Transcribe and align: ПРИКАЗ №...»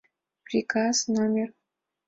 ПРИКАЗ 0.45 0.97
№...» 1.13 1.47